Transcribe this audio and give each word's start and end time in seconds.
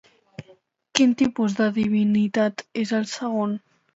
Quin 0.99 1.11
tipus 1.19 1.57
de 1.59 1.67
divinitat 1.77 2.65
és 2.87 2.97
el 3.01 3.07
segon? 3.15 3.57